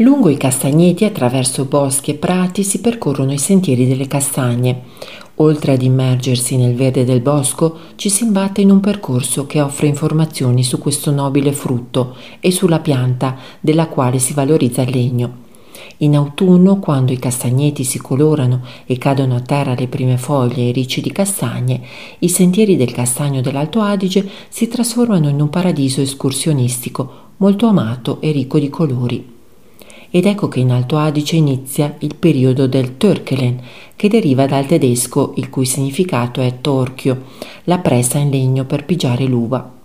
[0.00, 4.82] Lungo i castagneti, attraverso boschi e prati, si percorrono i sentieri delle castagne.
[5.36, 9.88] Oltre ad immergersi nel verde del bosco, ci si imbatte in un percorso che offre
[9.88, 15.32] informazioni su questo nobile frutto e sulla pianta della quale si valorizza il legno.
[15.98, 20.72] In autunno, quando i castagneti si colorano e cadono a terra le prime foglie e
[20.72, 21.80] ricci di castagne,
[22.20, 28.30] i sentieri del castagno dell'Alto Adige si trasformano in un paradiso escursionistico molto amato e
[28.30, 29.36] ricco di colori
[30.10, 33.60] ed ecco che in Alto Adige inizia il periodo del Törkelen,
[33.94, 37.24] che deriva dal tedesco il cui significato è torchio,
[37.64, 39.76] la presa in legno per pigiare l'uva.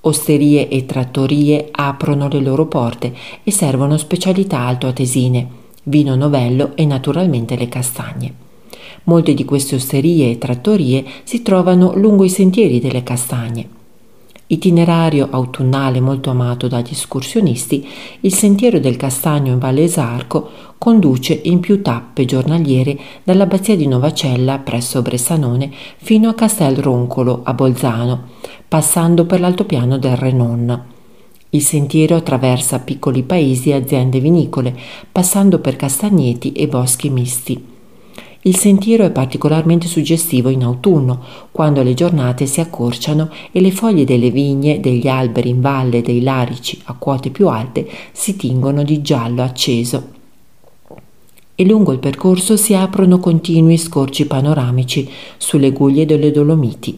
[0.00, 5.48] Osterie e trattorie aprono le loro porte e servono specialità altoatesine,
[5.84, 8.34] vino novello e naturalmente le castagne.
[9.04, 13.73] Molte di queste osterie e trattorie si trovano lungo i sentieri delle castagne
[14.54, 17.86] itinerario autunnale molto amato dagli escursionisti,
[18.20, 24.58] il sentiero del Castagno in Valle Esarco conduce in più tappe giornaliere dall'abbazia di Novacella
[24.58, 28.28] presso Bressanone fino a Castel Roncolo a Bolzano,
[28.66, 30.82] passando per l'altopiano del Renon.
[31.50, 34.76] Il sentiero attraversa piccoli paesi e aziende vinicole,
[35.12, 37.73] passando per castagneti e boschi misti.
[38.46, 41.18] Il sentiero è particolarmente suggestivo in autunno,
[41.50, 46.20] quando le giornate si accorciano e le foglie delle vigne, degli alberi in valle, dei
[46.20, 50.08] larici a quote più alte si tingono di giallo acceso.
[51.54, 55.08] E lungo il percorso si aprono continui scorci panoramici
[55.38, 56.94] sulle guglie delle Dolomiti.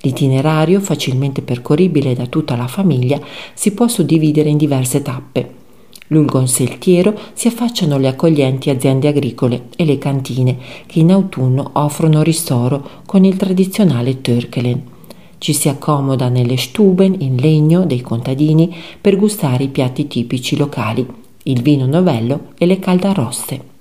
[0.00, 3.18] L'itinerario, facilmente percorribile da tutta la famiglia,
[3.54, 5.60] si può suddividere in diverse tappe.
[6.12, 11.70] Lungo un sentiero si affacciano le accoglienti aziende agricole e le cantine che in autunno
[11.72, 14.82] offrono ristoro con il tradizionale Törkelen.
[15.38, 21.04] Ci si accomoda nelle stuben in legno dei contadini per gustare i piatti tipici locali,
[21.44, 23.71] il vino novello e le caldaroste.